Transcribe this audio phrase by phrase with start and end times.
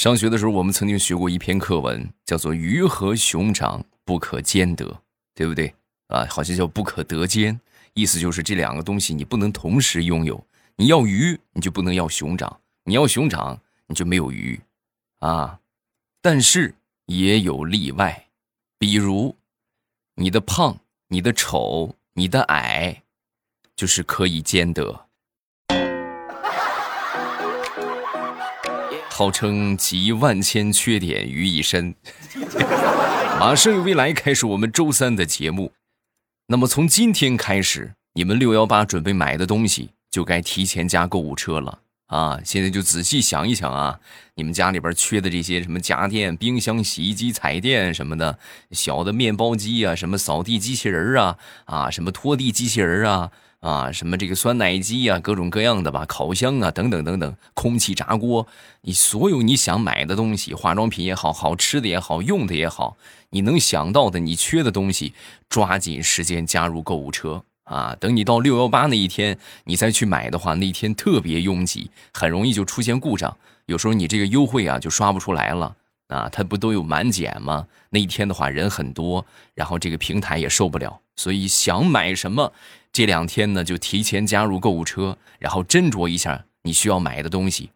[0.00, 5.02] 上学的时候，我们曾经学过一篇课文，叫做“鱼和熊掌不可兼得”，
[5.36, 5.74] 对不对？
[6.06, 7.60] 啊，好像叫“不可得兼”，
[7.92, 10.42] 意思就是这两个东西你不能同时拥有。
[10.76, 12.48] 你要鱼，你就不能要熊掌；
[12.84, 14.58] 你要熊掌，你就没有鱼。
[15.18, 15.60] 啊，
[16.22, 16.74] 但是
[17.04, 18.28] 也有例外，
[18.78, 19.36] 比如
[20.14, 23.02] 你的胖、你的丑、你的矮，
[23.76, 25.08] 就是可以兼得。
[29.12, 31.94] 号称集万千缺点于一身，
[33.38, 35.72] 马上与未来开始我们周三的节目。
[36.46, 42.40] 那么从今天开始，你们六幺八准备买的东西就该提前加购物车了啊！
[42.42, 44.00] 现在就仔细想一想啊，
[44.36, 48.38] 你们家里边缺的这些什么家电、冰箱、洗衣机、彩电什么的，
[48.70, 51.36] 小的面包机啊，什么扫地机器人啊，
[51.66, 53.30] 啊，什么拖地机器人啊。
[53.60, 58.46] 啊，什么这个酸奶机啊，各种各样的吧，烤箱啊，等等等等，空气炸锅，
[58.80, 62.96] 你所有你想买的东西，化妆品也好，好吃的也好，用的也好，
[63.28, 65.12] 你能想到的，你缺的东西，
[65.50, 67.94] 抓紧时间加入购物车啊！
[68.00, 73.36] 等你到六幺八那一天，你再去买的话，那天特别拥挤，很容易就出现故障，
[73.66, 75.76] 有时候你这个优惠啊就刷不出来了
[76.08, 76.30] 啊！
[76.32, 77.66] 它不都有满减吗？
[77.90, 82.52] 那一天的话人很多，然后这个平台也受不了，所以想买什么。
[82.92, 87.70] 这两天呢，就提前加入购物车，然后斟酌一下你需要买的东西。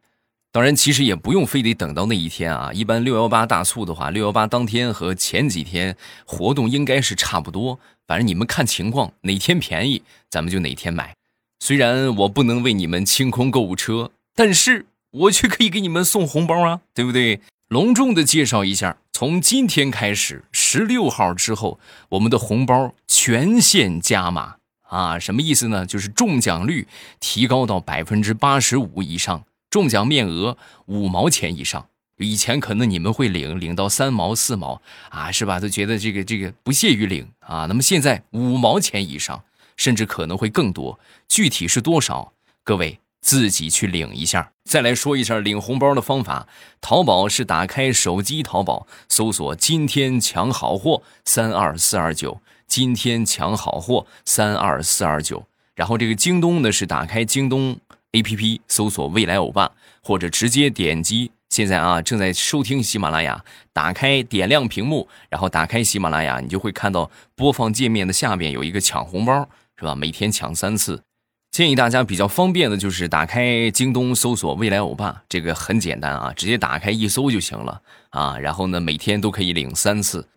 [0.50, 2.72] 当然，其实也不用非得等到那一天啊。
[2.72, 7.78] 一般六幺八大促的话，六幺八当天和前几天活动应该是差不多。
[8.06, 11.14] 反正你们看情况，哪天便宜咱们就哪天买。
[11.58, 17.40] 虽然我不能为你们清空购物车，但是我却可以给你们送红包啊，对不对？
[17.68, 24.56] 隆重的介绍一下，从今天开始，十六号之后，我们的红包全线加码。
[24.94, 25.84] 啊，什么意思呢？
[25.84, 26.86] 就是中奖率
[27.18, 30.56] 提高到百分之八十五以上，中奖面额
[30.86, 31.88] 五毛钱以上。
[32.18, 35.58] 以前可能你们会领领到三毛四毛啊，是吧？
[35.58, 37.66] 都觉得这个这个不屑于领啊。
[37.66, 39.42] 那么现在五毛钱以上，
[39.76, 41.00] 甚至可能会更多。
[41.26, 42.32] 具体是多少？
[42.62, 44.52] 各位自己去领一下。
[44.64, 46.46] 再来说一下领红包的方法：
[46.80, 52.40] 淘宝是打开手机淘宝，搜索“今天抢好货”三二四二九。
[52.74, 55.46] 今天抢好货三二四二九，
[55.76, 57.78] 然后这个京东呢是打开京东
[58.10, 59.70] APP 搜索未来欧巴，
[60.02, 69.48] 或者直接点击现在啊正在收听喜马拉雅，打开点亮屏幕，然后打开喜马拉雅，你就会看到播放界面的下边有一个抢红包，
[69.78, 69.94] 是吧？
[69.94, 71.04] 每天抢三次，
[71.52, 77.80] 建议大家比较方便的就是打开京东搜索未来欧巴，这个很简单啊，直接打开一搜就行了
[78.10, 78.36] 啊。
[78.36, 80.28] 然后呢，每天都可以领三次，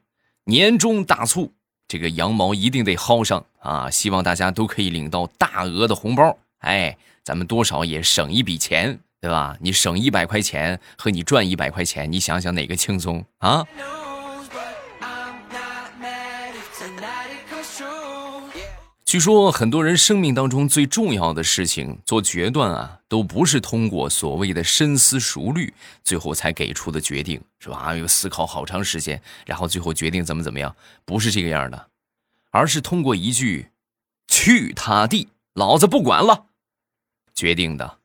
[0.45, 1.51] 年终大促。
[1.87, 3.89] 这个羊毛一定得薅上啊！
[3.89, 9.55] 希望大家都可以领到大额的红包，哎，咱们多少也省一笔钱，对吧？
[9.61, 13.65] 你省一百块钱和你赚一百块钱，你想想哪个轻松啊？
[19.07, 25.73] 据说很多人生命当中最重要的事情做决断啊，都不是通过所谓的深思熟虑，
[26.03, 27.95] 最后才给出的决定，是吧？
[27.95, 30.75] 又思考好长时间，然后最后决定怎么怎么样，
[31.05, 31.87] 不是这个样的，
[32.51, 33.69] 而是通过一句
[34.27, 36.47] “去他地，老子不管了”
[37.33, 37.99] 决定的。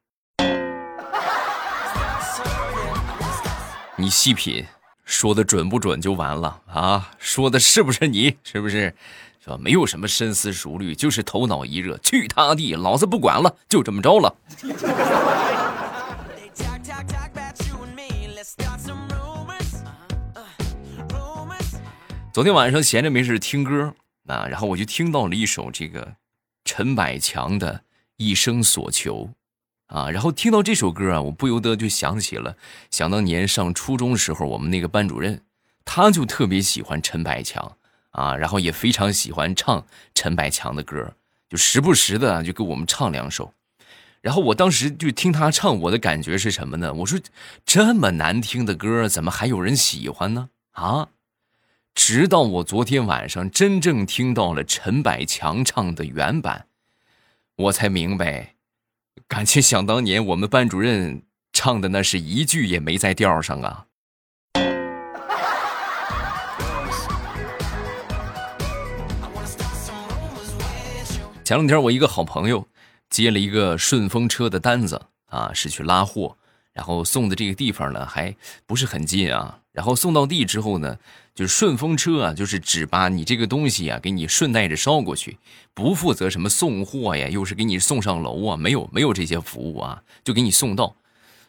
[3.96, 4.64] 你细品，
[5.04, 7.10] 说的准不准就完了啊？
[7.18, 8.36] 说的是不是你？
[8.44, 8.94] 是不是？
[9.42, 9.58] 是吧？
[9.58, 14.32] 没有什么深思熟虑，就是头脑一热，去他地，老子不管了，就这么着了。
[22.32, 23.92] 昨天晚上闲着没事听歌
[24.26, 26.14] 啊，然后我就听到了一首这个
[26.64, 27.74] 陈百强的
[28.16, 29.28] 《一生所求》
[29.94, 32.56] 啊，然后听到这首歌啊，我不由得就想起了
[32.90, 35.42] 想当年上初中时候，我们那个班主任，
[35.84, 37.76] 他就特别喜欢陈百强。
[38.12, 39.84] 啊，然后也非常喜欢唱
[40.14, 41.14] 陈百强的歌，
[41.50, 43.52] 就时不时的就给我们唱两首。
[44.22, 46.94] 然后我当时就听他唱，我的感觉是什么呢？
[46.94, 47.18] 我说
[47.66, 50.50] 这么难听的歌，怎么还有人喜欢呢？
[50.72, 51.08] 啊！
[51.94, 56.66] 直到我昨天晚上真正听到了陈百强唱的原版，
[57.56, 58.54] 我才明白，
[59.28, 61.22] 感情想当年我们班主任
[61.52, 63.86] 唱的那是一句也没在调上啊。
[71.52, 72.66] 前两天我一个好朋友
[73.10, 76.38] 接了一个顺风车的单子啊，是去拉货，
[76.72, 78.34] 然后送的这个地方呢还
[78.64, 79.58] 不是很近啊。
[79.70, 80.98] 然后送到地之后呢，
[81.34, 85.36] 就是顺风车啊，就是只把你这个东西啊给你顺带着捎过去，
[85.74, 90.96] 不负责什么送货呀，又是给你送上楼啊，没有没有这些服务啊，就给你送到。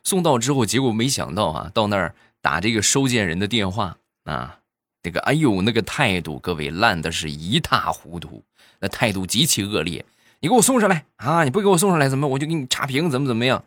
[0.03, 3.95] 送到之后，结果没想到啊，到那儿打这个收件人的电话
[4.25, 4.59] 啊，
[5.03, 8.43] 那个哎呦，那个态度，各位烂的是一塌糊涂，
[8.83, 10.05] 那态度极其恶劣。
[10.41, 11.45] 你给我送上来啊！
[11.45, 13.09] 你不给我送上来，怎么我就给你差评？
[13.09, 13.63] 怎么怎么样？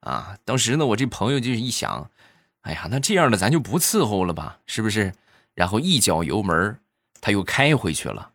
[0.00, 0.36] 啊！
[0.44, 2.10] 当时呢，我这朋友就是一想，
[2.60, 5.14] 哎呀，那这样的咱就不伺候了吧，是不是？
[5.54, 6.78] 然后一脚油门，
[7.22, 8.32] 他又开回去了。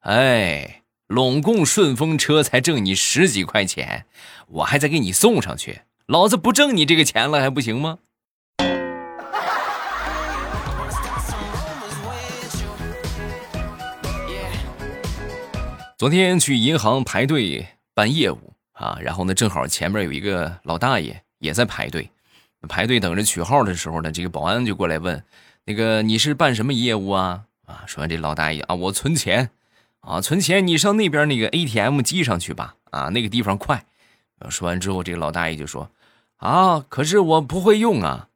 [0.00, 4.06] 哎，拢共顺风车才挣你十几块钱，
[4.48, 7.98] 我还得给你送上去，老子不挣你这个钱了还不行吗？
[15.98, 22.10] 昨天去银行排队办业务啊，然后呢，正好前面有一个老大爷也在排队，
[22.68, 25.24] 排队等着取号的时候呢，这个保安就过来问
[25.64, 29.48] ：“那个你是办什么业务啊？”啊，说完这老大爷啊，我存钱，
[30.00, 33.86] 啊，存钱，你上那边那个 ATM 机上去吧，啊，那个地方快。
[34.50, 35.90] 说完之后，这个老大爷就说
[36.36, 38.28] ：“啊，可是我不会用啊，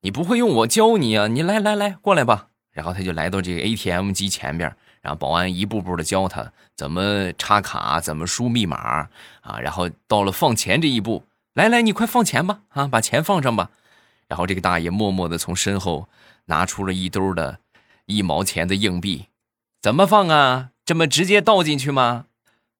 [0.00, 4.74] 你不会用，我教你啊，你来来来，过来吧。”然后他就来到这个 ATM 机前边。
[5.06, 9.08] 然后保安一步步的教他怎么插卡，怎么输密码
[9.40, 9.60] 啊。
[9.60, 11.22] 然后到了放钱这一步，
[11.54, 13.70] 来来，你快放钱吧，啊，把钱放上吧。
[14.26, 16.08] 然后这个大爷默默的从身后
[16.46, 17.60] 拿出了一兜的
[18.06, 19.26] 一毛钱的硬币，
[19.80, 20.70] 怎么放啊？
[20.84, 22.24] 这么直接倒进去吗？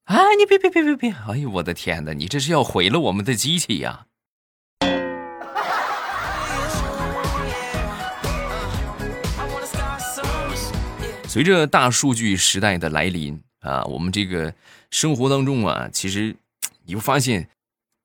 [0.06, 1.14] 啊，你别别别别别！
[1.28, 4.06] 哎呦，我的天哪，你这是要毁了我们的机器呀！
[11.37, 14.55] 随着大数据时代的来临啊，我们这个
[14.91, 16.35] 生活当中啊，其实
[16.87, 17.50] 你会发现，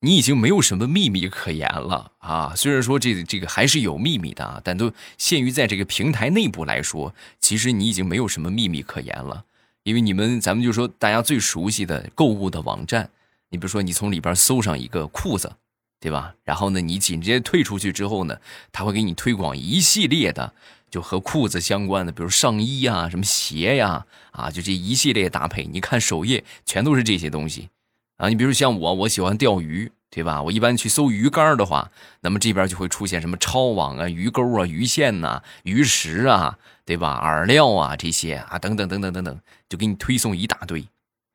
[0.02, 2.54] 你已经没有什么秘密可言了啊。
[2.58, 9.46] 虽然说这这个还是有秘密的啊，但都限于在这个平台内部来说，其实你已经没有什么秘密可言了。
[9.84, 13.10] 因为你们，咱们就说大家最熟悉的购物的网站，
[13.48, 15.56] 你比如说你从里边搜上一个裤子，
[16.02, 16.36] 对吧？
[16.44, 18.38] 然后呢，你紧接着退出去之后呢，
[18.74, 20.54] 他会给你推广一系列的。
[20.92, 25.66] 就和裤子相关的，比如上衣呀、什么鞋呀，啊，就这一系列搭配。
[25.66, 27.70] 你看首页全都是这些东西，
[28.18, 30.44] 啊，你比如像我，我喜欢钓鱼，对吧？
[30.44, 31.90] 我一般去搜鱼竿的话，
[32.20, 37.22] 那么这边就会出现什么抄网啊、鱼钩啊、鱼线呐、鱼食啊，对吧？
[37.24, 39.40] 饵料啊这些啊，等等等等等等，
[39.70, 40.86] 就给你推送一大堆。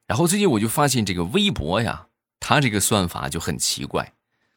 [0.07, 4.13] 然后最近我就发现这个微博呀，它这个算法就很奇怪。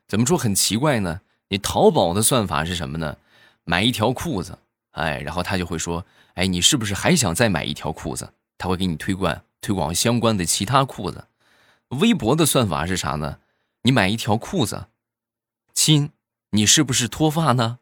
[0.09, 1.21] 怎么说很奇怪呢？
[1.47, 3.15] 你淘宝的算法是什么呢？
[3.63, 4.59] 买一条裤子。
[4.91, 6.05] 哎，然后他就会说
[6.35, 11.27] ：“哎，你是不是还想再买一条裤子？”他会给你推广推广相关的其他裤子。
[11.89, 13.39] 微博的算法是啥呢？
[13.83, 14.87] 你买一条裤子，
[15.73, 16.11] 亲，
[16.51, 17.79] 你是不是脱发呢？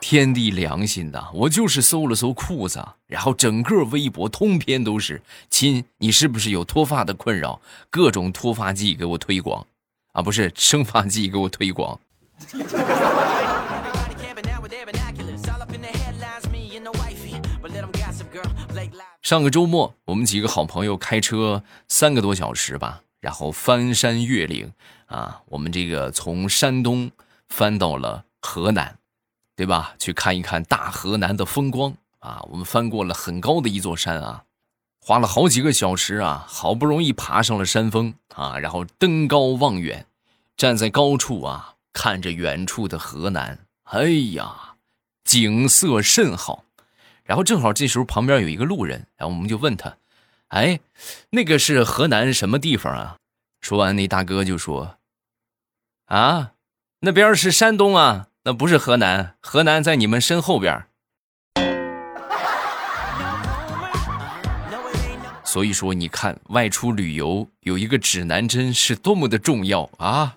[0.00, 7.60] 天地良心的，我就是搜了搜裤子，然后整个微博通篇都是亲，你是不是有脱发的困扰？
[7.90, 9.66] 各种脱发剂给我推广，
[10.12, 12.00] 啊，不是生发剂给我推广。
[19.22, 24.72] 上个周末，我们几个好朋友开车三个多小时吧，然后翻山越岭
[25.06, 27.10] 啊，我们这个从山东
[27.48, 28.98] 翻到了河南，
[29.54, 29.94] 对吧？
[29.98, 32.40] 去看一看大河南的风光啊！
[32.50, 34.44] 我们翻过了很高的一座山啊，
[35.00, 40.06] 花了好几个小时啊，好不容易爬上了山峰啊，然后登高望远，
[40.56, 41.74] 站在高处啊。
[41.92, 44.04] 看着远处的河南，哎
[44.34, 44.74] 呀，
[45.24, 46.64] 景色甚好。
[47.24, 49.96] 然后正好这时候旁边有一个路人，然后我们就问他
[50.48, 50.80] ：“哎，
[51.30, 53.16] 那个是河南什么地方啊？”
[53.60, 54.96] 说完，那大哥就说
[56.06, 56.52] ：“啊，
[57.00, 60.86] 那边是山东啊，那不是河南，河南在你们身后边。
[65.44, 70.36] ”所以说，你看外出旅游有一个指南针是多么的重要啊！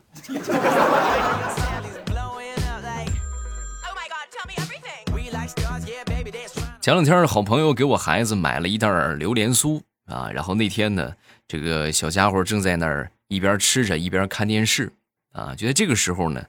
[6.84, 11.16] 前两天，好朋友给我孩子买了一袋榴莲酥啊，然后那天呢，
[11.48, 14.92] 这个小家伙正在那儿一边吃着一边看电视
[15.32, 15.56] 啊。
[15.56, 16.46] 就在这个时候呢，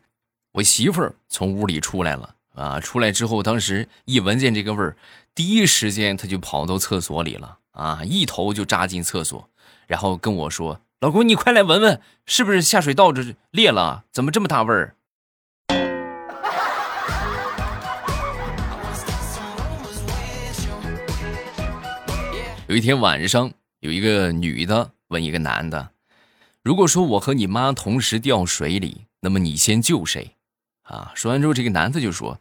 [0.50, 2.81] 我媳妇儿从屋里出来了啊。
[2.81, 4.97] 出来之后，当时一闻见这个味儿，
[5.37, 9.49] 第一时间他就跑到厕所里了啊，一头就扎进厕所，
[9.87, 14.03] 然后跟我说：“老公，你快来闻闻，是不是下水道这裂了？
[14.11, 14.97] 怎么这么大味儿？”
[22.75, 25.90] 有一天晚上，有一个女的问一个男的
[26.61, 30.35] ：“如果说我和你妈同时掉水里，那么你先救谁？”
[30.83, 32.40] 啊，说完之后，这个男的就说：“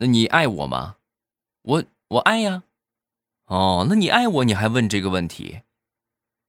[0.00, 0.96] 那你爱我吗？
[1.60, 2.62] 我我爱呀。
[3.44, 5.60] 哦，那你爱我，你还问这个问题？”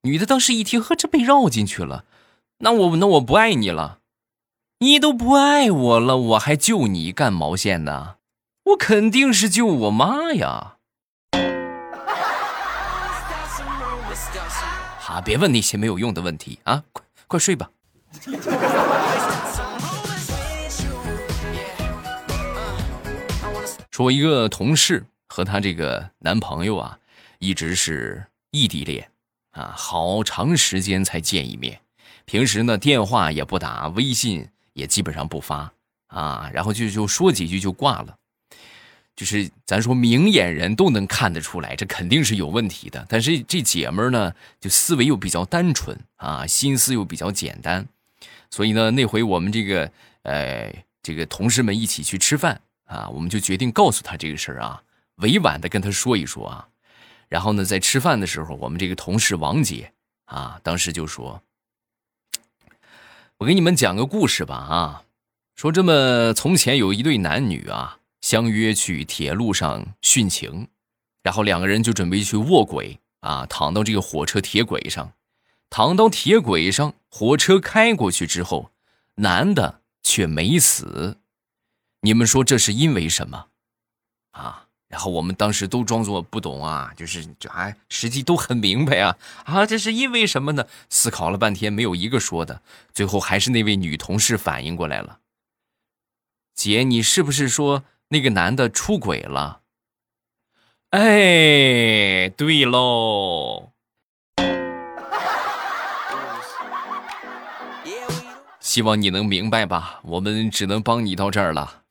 [0.03, 2.05] 女的当时一听，呵，这被绕进去了。
[2.59, 3.99] 那我那我不爱你了，
[4.79, 8.15] 你都不爱我了，我还救你干毛线呢？
[8.67, 10.74] 我肯定是救我妈呀！
[15.15, 17.71] 啊，别问那些没有用的问题啊，快快睡吧。
[23.89, 26.99] 说一个同事和她这个男朋友啊，
[27.39, 29.09] 一直是异地恋
[29.51, 31.79] 啊，好长时间才见一面。
[32.25, 35.71] 平时呢，电话也不打，微信也基本上不发
[36.07, 38.17] 啊，然后就就说几句就挂了。
[39.15, 43.05] 就是咱说明眼人都能看得出来，这肯定是有问题的。
[43.07, 47.87] 但是这姐们儿呢，就思维又比较单纯啊，心思又比较简单，
[48.49, 49.91] 所以呢，那回我们这个
[50.23, 52.61] 呃这个同事们一起去吃饭。
[52.87, 54.83] 啊，我们就决定告诉他这个事儿啊，
[55.15, 56.67] 委婉的跟他说一说啊。
[57.27, 59.91] 然后呢，在吃饭的时候，我们这个同事王姐
[60.25, 61.41] 啊，当时就说
[63.37, 65.03] ：“我给你们讲个故事吧啊，
[65.55, 70.69] 说这么从前有一对男女啊，相约去铁路上殉情，
[71.21, 75.13] 然后两个人就准备去卧轨啊，躺到这个火车铁轨上，
[75.69, 78.71] 躺到铁轨上，火车开过去之后，
[79.17, 81.19] 男的却没死。”
[82.01, 83.49] 你们说这是因为什么，
[84.31, 84.69] 啊？
[84.87, 89.67] 然后我们当时都装作不懂啊，就是这还实际都很明白啊啊！
[89.67, 90.65] 这是因为什么呢？
[90.89, 92.63] 思考了半天，没有一个说的。
[92.91, 95.19] 最后还是那位女同事反应过来了。
[96.55, 99.61] 姐，你是不是说那个男的出轨了？
[100.91, 103.71] 哎，对喽。
[108.59, 111.81] 希望你能明白吧，我们只能帮你到这儿了。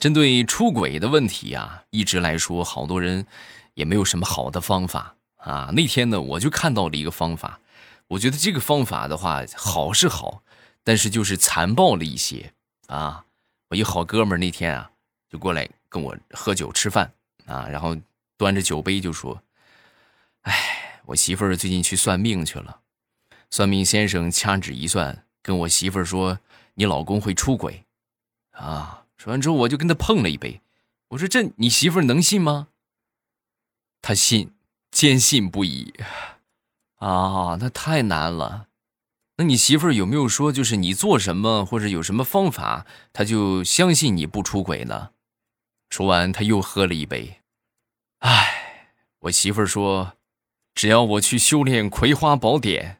[0.00, 3.26] 针对出轨的问题啊，一直来说，好多人
[3.74, 5.70] 也没有什么好的方法啊。
[5.74, 7.60] 那天呢，我就看到了一个方法，
[8.08, 10.42] 我觉得这个方法的话，好是好，
[10.82, 12.52] 但是就是残暴了一些
[12.88, 13.24] 啊。
[13.68, 14.90] 我一好哥们儿那天啊，
[15.30, 17.12] 就过来跟我喝酒吃饭
[17.46, 17.96] 啊，然后
[18.36, 19.42] 端着酒杯就说
[20.42, 22.80] ：“哎。”我媳妇儿最近去算命去了，
[23.50, 26.38] 算命先生掐指一算，跟我媳妇儿说
[26.76, 27.86] ：“你老公会出轨。”
[28.52, 29.06] 啊！
[29.16, 30.60] 说完之后，我就跟他碰了一杯。
[31.08, 32.68] 我说：“这你媳妇儿能信吗？”
[34.02, 34.52] 他信，
[34.90, 35.94] 坚信不疑。
[36.98, 38.66] 啊，那太难了。
[39.38, 45.10] 那你媳妇儿有没有说，就是你做什么或者有什么方法，他就相信你不出轨呢？
[45.90, 47.40] 说完，他又喝了一杯。
[48.20, 50.14] 唉，我媳妇儿说。
[50.74, 52.92] 只要我去修炼《葵花宝典》，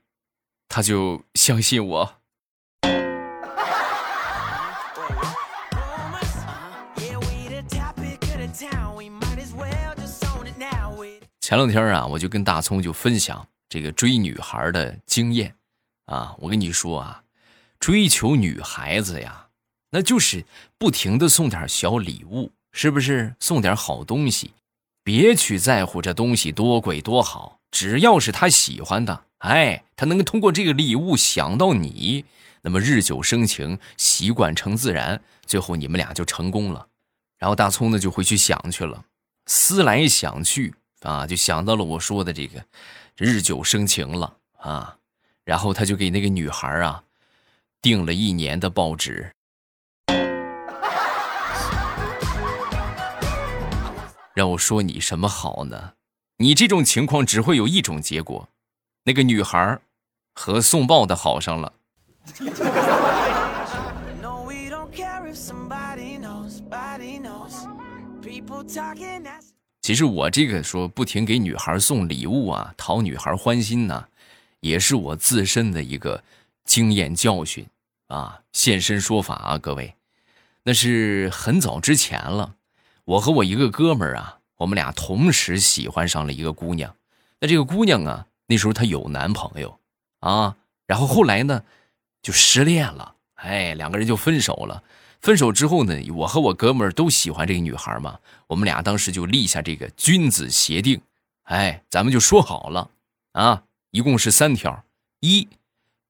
[0.68, 2.14] 他就相信我。
[11.40, 15.54] 前两天啊，我就跟大葱就分享这个追女孩的经验
[16.06, 16.34] 啊。
[16.38, 17.22] 我跟你说啊，
[17.78, 19.48] 追求女孩子呀，
[19.90, 20.44] 那就是
[20.78, 23.34] 不停的送点小礼物，是不是？
[23.40, 24.52] 送点好东西，
[25.02, 27.60] 别去在乎这东西多贵多好。
[27.70, 32.24] 只要是他喜欢的，哎，他能通过这个礼物想到你，
[32.62, 36.88] 那么日久生情，习惯成自然，最后你们俩就成功了。
[37.38, 39.04] 然后大葱呢就回去想去了，
[39.46, 42.64] 思来想去啊，就想到了我说的这个
[43.18, 44.96] 日久生情了啊。
[45.44, 47.02] 然后他就给那个女孩啊
[47.82, 49.32] 订了一年的报纸，
[54.34, 55.94] 让我说你什么好呢？
[56.36, 58.48] 你这种情况只会有一种结果，
[59.04, 59.80] 那个女孩
[60.34, 61.72] 和送报的好上了。
[69.88, 74.06] 其实我这个说不停给女孩送礼物啊，讨女孩欢心呢，
[74.60, 76.22] 也是我自身的一个
[76.66, 77.66] 经验教训
[78.08, 79.94] 啊，现身说法啊，各位，
[80.64, 82.54] 那是很早之前了，
[83.06, 84.40] 我和我一个哥们儿啊。
[84.58, 86.94] 我们俩同时喜欢上了一个姑娘，
[87.40, 89.80] 那这个姑娘啊，那时候她有男朋友，
[90.20, 90.54] 啊，
[90.86, 91.64] 然后后来呢，
[92.20, 94.82] 就失恋了，哎，两个人就分手了。
[95.20, 101.00] 分手之后呢，我和我哥们儿都喜欢这个女孩嘛，我们俩当时就立下这个君子协定，
[101.44, 102.90] 哎，咱们就说好了，
[103.32, 104.84] 啊，一共是三条：
[105.20, 105.48] 一，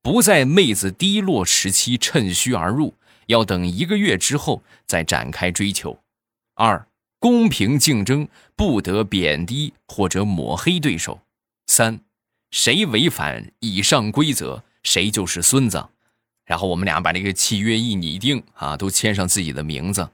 [0.03, 2.95] 不在妹子低落时期趁虚而入，
[3.27, 5.99] 要等一个月之后再展开追求；
[6.55, 6.87] 二。
[7.21, 11.21] 公平竞争，不得贬低或者抹黑对手。
[11.67, 11.99] 三，
[12.53, 15.85] 谁违反以上规则，谁就是孙子。
[16.49, 20.09] 然后我们俩把这个契约一拟定啊，都签上自己的名字。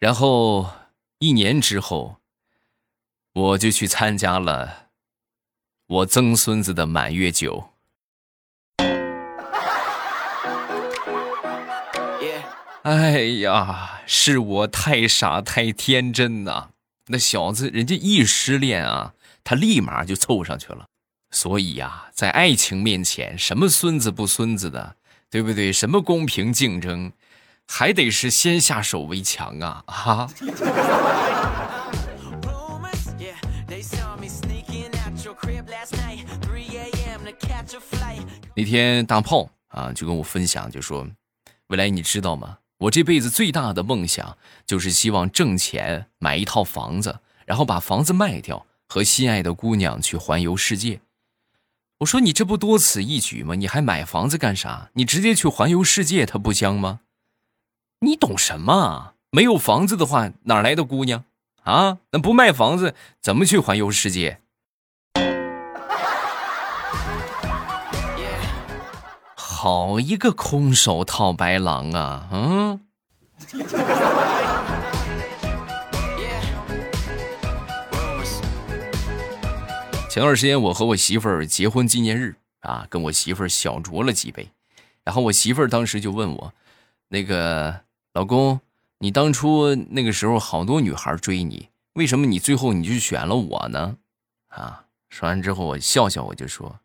[0.00, 0.68] 然后
[1.20, 2.16] 一年之后，
[3.32, 4.88] 我就去参加了
[5.86, 7.70] 我曾孙子的满月酒。
[12.82, 16.70] 哎呀，是我太傻太天真呐！
[17.06, 19.14] 那小子人家一失恋啊，
[19.44, 20.86] 他立马就凑上去了。
[21.30, 24.96] 所以呀，在爱情面前，什么孙子不孙子的，
[25.30, 25.72] 对不对？
[25.72, 27.12] 什么公平竞争，
[27.66, 29.84] 还得是先下手为强啊！
[29.86, 30.30] 哈。
[38.54, 41.06] 那天大炮啊，就跟我分享，就说
[41.68, 42.58] ：“未来你知道吗？
[42.78, 51.00] 我这辈子最大的梦想就是希望挣钱买一套房子，然后把房子卖掉，和心爱的姑娘去环游世界。”
[51.98, 53.56] 我说：“你这不多此一举吗？
[53.56, 54.90] 你还买房子干啥？
[54.92, 57.00] 你直接去环游世界，它不香吗？
[58.00, 59.14] 你懂什么？
[59.30, 61.24] 没有房子的话，哪来的姑娘
[61.64, 61.98] 啊？
[62.12, 64.40] 那不卖房子，怎么去环游世界？”
[69.34, 72.28] 好一个空手套白狼啊！
[72.30, 72.80] 嗯。
[80.08, 84.48] 前段时间我和我媳妇儿结婚纪念日啊，跟我媳妇儿小酌了几杯，
[85.04, 86.54] 然后我媳妇儿当时就问我
[87.08, 87.82] ：“那个
[88.14, 88.60] 老公，
[88.98, 93.98] 你当初那个时候好多女孩追你，为什么你最后你就选了我呢？”
[94.48, 96.80] 啊，说完之后我笑笑，我就说：“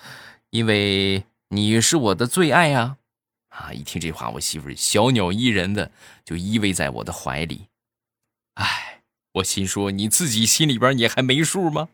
[0.50, 2.98] 因为。”你是我的最爱呀，
[3.48, 3.72] 啊！
[3.72, 5.90] 一听这话，我媳妇小鸟依人的
[6.22, 7.68] 就依偎在我的怀里。
[8.56, 9.00] 哎，
[9.32, 11.88] 我心说你自己心里边你还没数吗？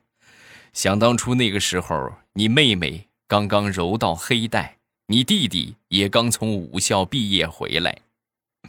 [0.75, 7.99] 想当初那个时候，你妹妹刚刚柔道黑带，你弟弟也刚从武校毕业回来，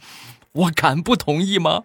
[0.52, 1.82] 我敢不同意吗？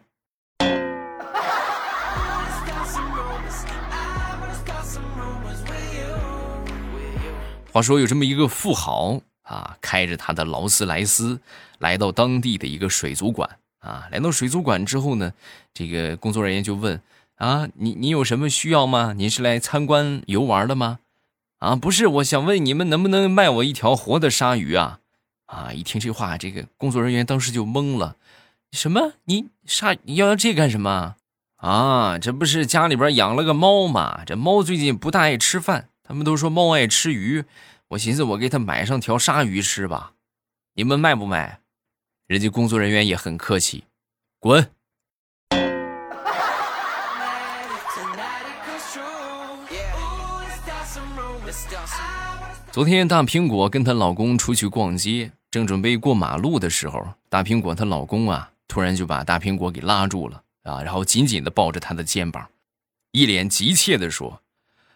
[7.72, 11.42] 话说有这么一个富豪啊，开着他的劳斯莱斯
[11.80, 14.08] 来到当地的一个水族馆啊。
[14.12, 15.34] 来到水族馆之后呢，
[15.74, 17.02] 这个工作人员就问
[17.42, 19.14] 啊：“你你有什么需要吗？
[19.14, 21.00] 您是来参观游玩的吗？”
[21.58, 25.00] 啊，不是，我想问你们能不能卖我一条活的鲨鱼啊？
[25.48, 28.16] 啊，一听这话，这个工作人员当时就懵了
[28.72, 29.14] ：“什么？
[29.26, 31.16] 你鲨你要要这干什么？
[31.56, 34.24] 啊，这不是家里边养了个猫吗？
[34.24, 37.46] 这猫最近不大爱吃饭。”他们都说猫爱吃鱼，
[37.88, 40.14] 我寻思我给他买上条鲨鱼吃吧，
[40.76, 41.62] 你们卖不卖？
[42.28, 43.86] 人家工作人员也很客气，
[44.40, 44.70] 滚。
[52.72, 62.48] 昨天大苹果跟她老公出去逛街，正准备过马路的时候，大苹果她老公啊，突然就把大苹果给拉住了啊，然后紧紧的抱着她的肩膀，
[63.12, 64.42] 一脸急切的说。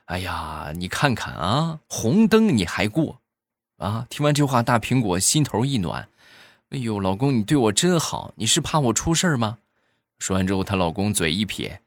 [0.05, 3.19] 哎呀，你看看啊，红灯你还过，
[3.77, 4.07] 啊！
[4.09, 6.07] 听完这话，大苹果心头一暖。
[6.69, 9.57] 哎呦，老公，你对我真好，你是怕我出事吗？
[10.17, 11.81] 说完之后，她老公嘴一撇，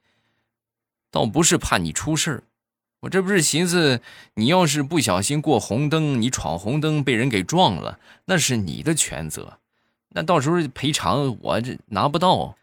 [1.10, 2.42] 倒不是怕你出事
[3.00, 4.00] 我这不是寻思，
[4.34, 9.58] 你要是不小心过红灯，你闯红灯被人给撞了，那是你的全责，
[10.08, 12.56] 那到时候赔偿我这拿不到，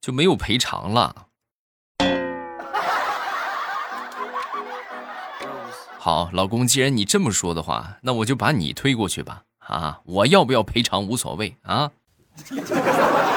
[0.00, 1.26] 就没有赔偿了。
[5.98, 9.44] 好，老公，既然你这么说的话，那我就把你推过去吧。
[9.58, 11.90] 啊，我要不要赔偿无所谓啊。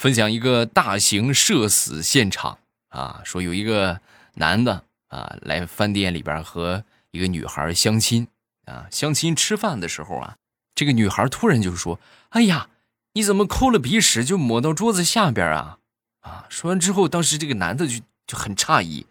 [0.00, 2.56] 分享一个大型社死现场
[2.88, 4.00] 啊，说有一个
[4.36, 8.26] 男的啊来饭店里边和一个女孩相亲
[8.64, 10.36] 啊，相亲吃饭的时候啊，
[10.74, 12.68] 这个女孩突然就说：“哎呀。”
[13.14, 15.78] 你怎么抠了鼻屎就抹到桌子下边啊？
[16.20, 16.46] 啊！
[16.48, 19.04] 说完之后，当时这个男的就就很诧异，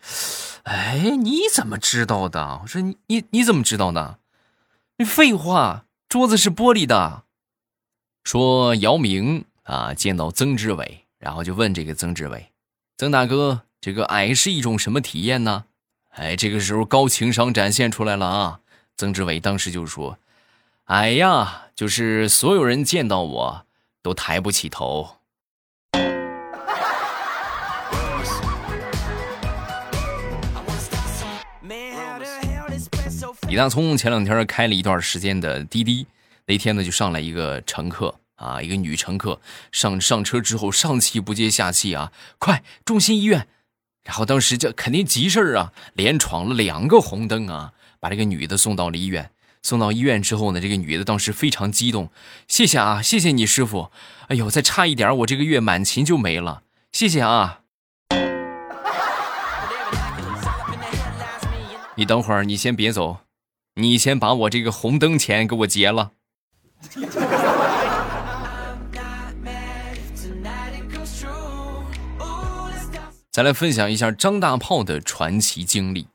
[0.63, 2.61] 哎，你怎么知道的？
[2.63, 4.19] 我说你你你怎么知道呢？
[4.97, 7.25] 你废话，桌子是玻璃的。
[8.23, 12.51] 说姚明啊，见到曾志伟，然后就问这个曾志伟，
[12.97, 15.65] 曾大哥，这个矮是一种什么体验呢？
[16.09, 18.59] 哎，这个时候高情商展现出来了啊！
[18.97, 20.17] 曾志伟当时就说，
[20.85, 23.65] 矮呀，就是所有人见到我。
[24.01, 25.17] 都抬不起头。
[33.47, 36.07] 李大聪前两天开了一段时间的滴滴，
[36.45, 39.39] 那天呢就上来一个乘客啊，一个女乘客
[39.71, 43.47] 上上车之后上气不接下气啊，快中心医院！
[44.03, 49.29] 然后当时这肯定急事儿啊，连闯了两个红灯啊，把这个女的送到了医院。
[49.61, 52.09] 送到医院之后呢，这个女的当时非常激动，
[52.47, 53.91] 谢谢啊，谢谢你师傅。
[54.29, 56.63] 哎呦，再差一点，我这个月满勤就没了。
[56.93, 57.59] 谢谢啊。
[61.95, 63.17] 你等会儿，你先别走，
[63.75, 66.11] 你先把我这个红灯钱给我结了。
[73.39, 76.09] 再来分享一下张大炮的传奇经历。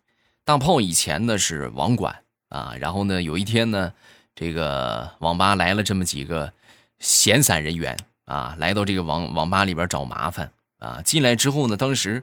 [0.45, 2.15] 大炮以前呢是网管
[2.51, 3.95] 啊，然后呢有一天呢，
[4.35, 6.53] 这个网吧来了这么几个
[6.99, 11.01] 闲散人员啊，来到这个网网吧里边找麻烦啊。
[11.01, 12.23] 进来之后呢，当时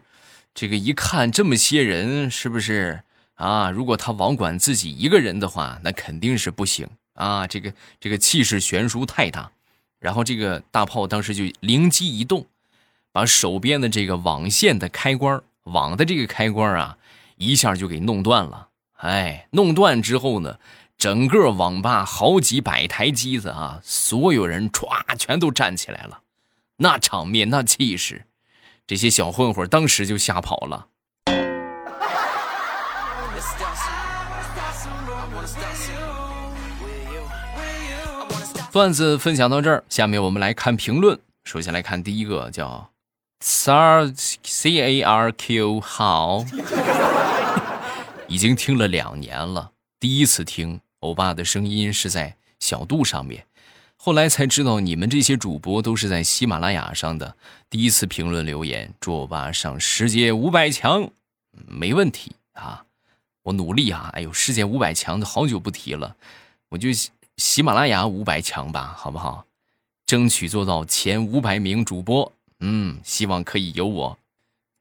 [0.54, 3.02] 这个一看这么些人，是不是
[3.34, 3.72] 啊？
[3.72, 7.48] 如果他网管自己一个人的话，那肯定是不行啊。
[7.48, 9.52] 这个这个气势悬殊太大。
[9.98, 12.46] 然后这个大炮当时就灵机一动。
[13.12, 16.98] 把手边的这个网线的开关，网的这个开关啊，
[17.38, 18.70] 一下就给弄断了。
[18.98, 20.60] 哎，弄断之后呢，
[20.98, 26.22] 整个网吧好几百台机子啊，所有人歘全都站起来了，
[26.78, 28.26] 那场面那气势，
[28.86, 30.88] 这些小混混当时就吓跑了。
[38.72, 41.20] 段子分享到这儿，下面我们来看评论。
[41.44, 42.91] 首先来看第一个，叫。
[43.44, 46.46] C R C A R Q 好，
[48.28, 49.72] 已经听了两年了。
[50.00, 53.48] 第一次听欧巴的声音是在小度上面，
[53.98, 57.36] 后来才知道你们这些主播都是在喜马拉雅上的。
[57.68, 61.10] 第一次评论留言，祝欧巴上世界五百强，
[61.66, 62.86] 没问题啊！
[63.42, 64.12] 我努力啊！
[64.14, 66.16] 哎呦，世界五百强都好久不提了，
[66.70, 66.90] 我就
[67.38, 69.48] 喜马拉雅五百强吧，好不好？
[70.06, 72.32] 争取做到前五百名主播。
[72.62, 74.18] 嗯，希望可以有我。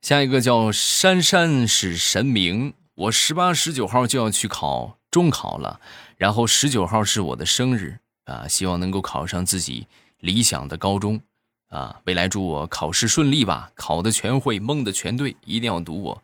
[0.01, 2.73] 下一个叫珊珊是神明。
[2.95, 5.81] 我十八、十九号就要去考中考了，
[6.19, 9.87] 然后十九号是我的生日啊，希望能够考上自己
[10.19, 11.21] 理想的高中
[11.69, 12.01] 啊。
[12.05, 16.23] 未来祝我考试顺利吧，考的全会，蒙的全对，一定要读我，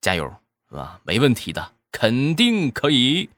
[0.00, 0.32] 加油，
[0.70, 1.00] 是吧？
[1.02, 3.28] 没问题的，肯定可以。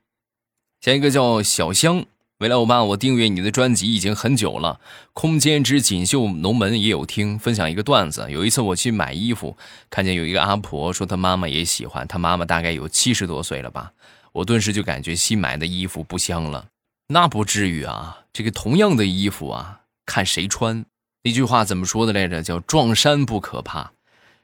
[0.81, 2.05] 下一个叫小香。
[2.39, 4.81] 未来欧巴，我订阅你的专辑已经很久了，
[5.13, 7.39] 《空间之锦绣龙门》也有听。
[7.39, 9.57] 分享一个段子：有一次我去买衣服，
[9.89, 13.93] 看见有一个阿婆说她妈妈也喜欢，她妈妈大概有七十多岁了吧。
[14.33, 16.67] 我顿时就感觉新买的衣服不香了。
[17.07, 20.85] 那不至于啊，这个同样的衣服啊，看谁穿。
[21.23, 22.43] 那句话怎么说的来着？
[22.43, 23.93] 叫撞衫不可怕，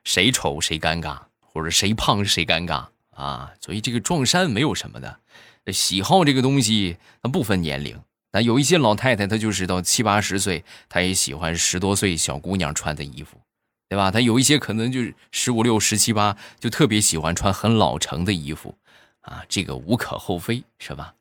[0.04, 3.50] 谁丑谁尴尬，或者谁胖谁尴尬啊。
[3.60, 5.18] 所以这个撞衫没有什么的。
[5.66, 8.00] 喜好这个东西，它不分年龄。
[8.32, 13.36] 那有一些老太太，她就是到七八十岁，她也喜欢十多岁小姑娘穿的衣服，
[13.88, 14.10] 对吧？
[14.10, 18.76] 她有一些可能就是十五六、十七八，就特别喜欢穿很老成的衣服，
[19.22, 21.14] 啊，这个无可厚非，是吧？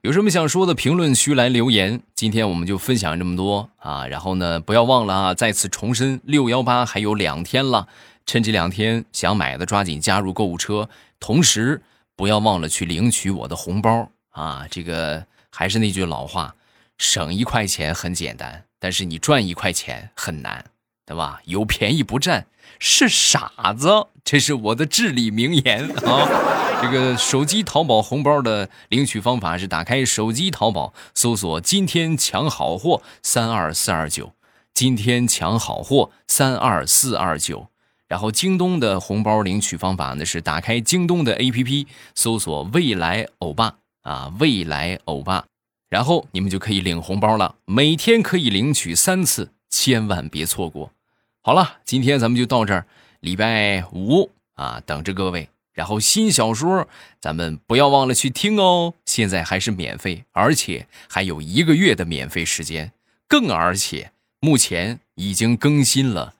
[0.00, 2.00] 有什么想说的，评论区来留言。
[2.14, 7.86] 今天我们就分享这么多啊，然后呢，不要忘了啊，再次重申，六幺八还有两天了，
[8.26, 10.88] 趁这两天想买的抓紧加入购物车，
[11.20, 11.82] 同时。
[12.16, 14.66] 不要忘了去领取我的红包啊！
[14.70, 16.54] 这个还是那句老话，
[16.98, 20.64] 省一块钱很简单，但是你赚一块钱很难，
[21.04, 21.40] 对吧？
[21.44, 22.46] 有便宜不占
[22.78, 26.80] 是傻子，这是我的至理名言 啊！
[26.82, 34.34] 这个手机淘宝红包的领取方法是：打开手机淘宝，搜索“今天抢好货三二四二九”，
[34.74, 37.71] 今天抢好货三二四二九。
[38.12, 45.46] 然后京东的红包领取方法呢是打开京东的 APP，搜索“未来欧巴”啊，“未来欧巴”，
[45.88, 47.54] 然后你们就可以领红包了。
[47.64, 50.92] 每天可以领取三次，千万别错过。
[51.40, 52.84] 好了，今天咱们就到这儿，
[53.20, 55.48] 礼拜五啊，等着各位。
[55.72, 56.86] 然后新小说
[57.18, 62.92] 咱们不要忘了去听哦，现在还是免费，而且还有一个月的免费时间，
[63.26, 66.34] 更而且目前已经更新了。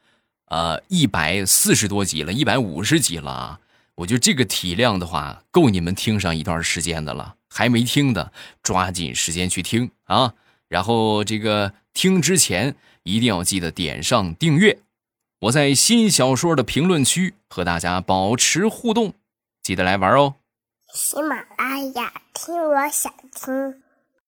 [0.52, 3.60] 呃，一百四十多集了，一百五十集了啊！
[3.94, 7.36] 我觉得这个体量的话，够你们听上一段时间的了。
[7.48, 8.30] 还没听的，
[8.62, 10.34] 抓紧时间去听啊！
[10.68, 14.80] 然后这个听之前一定要记得点上订阅。
[15.40, 19.14] 我在新小说的评论区和大家保持互动，
[19.62, 20.34] 记得来玩哦。
[20.92, 23.81] 喜马拉雅，听我想听。